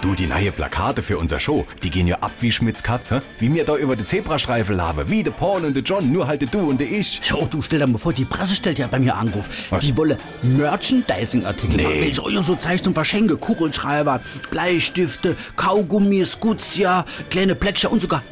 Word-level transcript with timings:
Du, 0.00 0.14
die 0.14 0.26
neue 0.26 0.50
Plakate 0.50 1.02
für 1.02 1.18
unser 1.18 1.38
Show, 1.38 1.66
die 1.82 1.90
gehen 1.90 2.06
ja 2.06 2.16
ab 2.20 2.32
wie 2.40 2.50
Schmitz 2.50 2.82
Katz, 2.82 3.10
hä? 3.10 3.20
Wie 3.38 3.50
mir 3.50 3.64
da 3.66 3.76
über 3.76 3.96
die 3.96 4.04
Zebrastreifen 4.06 4.74
labe, 4.74 5.10
wie 5.10 5.22
der 5.22 5.30
Porn 5.32 5.62
und 5.66 5.74
der 5.74 5.82
John, 5.82 6.10
nur 6.10 6.26
halt 6.26 6.42
du 6.54 6.70
und 6.70 6.80
der 6.80 6.90
ich. 6.90 7.20
So, 7.22 7.46
du 7.50 7.60
stell 7.60 7.80
dir 7.80 7.86
mal 7.86 7.98
vor, 7.98 8.14
die 8.14 8.24
Presse 8.24 8.54
stellt 8.54 8.78
ja 8.78 8.86
bei 8.86 8.98
mir 8.98 9.14
Anruf. 9.14 9.46
Die 9.82 9.94
wolle 9.98 10.16
Merchandising-Artikel 10.42 11.76
Nee. 11.76 11.82
machen. 11.82 12.02
Ich 12.02 12.16
soll 12.16 12.32
ja 12.32 12.40
so 12.40 12.54
Zeichnungen 12.54 12.94
verschenke, 12.94 13.36
Kugelschreiber, 13.36 14.22
Bleistifte, 14.50 15.36
Kaugummis, 15.56 16.40
Guzia, 16.40 17.04
kleine 17.28 17.54
Pläckchen 17.54 17.90
und 17.90 18.00
sogar, 18.00 18.22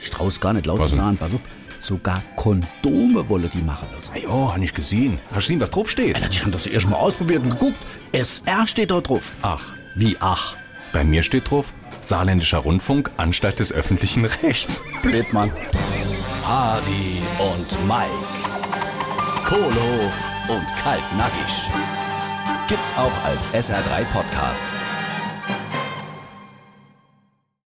ich 0.00 0.08
trau's 0.10 0.40
gar 0.40 0.54
nicht 0.54 0.64
laut 0.64 0.78
Was 0.78 0.90
zu 0.90 0.96
sagen, 0.96 1.18
pass 1.18 1.34
auf, 1.34 1.40
sogar 1.82 2.22
Kondome 2.36 3.28
wolle 3.28 3.50
die 3.52 3.60
machen 3.60 3.86
lassen. 3.94 4.12
Na 4.14 4.18
jo, 4.20 4.50
hab 4.54 4.62
ich 4.62 4.72
gesehen. 4.72 5.18
Hast 5.26 5.34
du 5.34 5.40
gesehen, 5.40 5.60
was 5.60 5.70
drauf 5.70 5.90
steht? 5.90 6.16
Alter, 6.16 6.28
die 6.30 6.38
haben 6.40 6.52
das 6.52 6.66
erst 6.66 6.88
mal 6.88 6.96
ausprobiert 6.96 7.42
und 7.44 7.50
geguckt. 7.50 7.76
SR 8.12 8.66
steht 8.66 8.90
da 8.90 9.02
drauf. 9.02 9.24
Ach, 9.42 9.62
Wie 9.94 10.16
ach? 10.20 10.56
Bei 10.92 11.04
mir 11.04 11.22
steht 11.22 11.50
drauf, 11.50 11.72
Saarländischer 12.00 12.58
Rundfunk, 12.58 13.10
Anstalt 13.16 13.58
des 13.58 13.72
öffentlichen 13.72 14.24
Rechts. 14.24 14.82
Blöd, 15.02 15.32
Mann. 15.32 15.52
Hardy 16.44 17.20
und 17.38 17.86
Mike, 17.86 18.08
Kohlhof 19.44 20.14
und 20.48 20.66
Kaltnackig. 20.82 21.68
Gibt's 22.68 22.92
auch 22.96 23.24
als 23.24 23.48
SR3 23.48 24.04
Podcast. 24.12 24.64